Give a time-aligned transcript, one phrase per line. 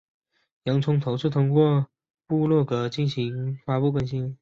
[0.63, 1.85] 洋葱头是通过
[2.25, 4.35] 部落格进行发布更新。